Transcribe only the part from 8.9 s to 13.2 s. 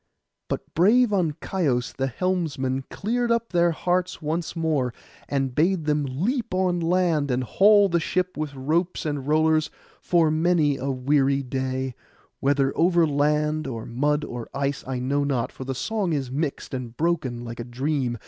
and rollers for many a weary day, whether over